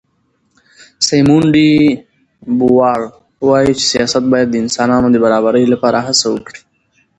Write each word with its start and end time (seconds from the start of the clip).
سیمون 1.07 1.43
ډي 1.53 1.71
بووار 2.57 2.99
وایي 3.47 3.71
چې 3.79 3.83
سیاست 3.93 4.23
باید 4.31 4.47
د 4.51 4.55
انسانانو 4.63 5.07
د 5.11 5.17
برابرۍ 5.25 5.65
لپاره 5.73 5.97
هڅه 6.07 6.27
وکړي. 6.31 6.61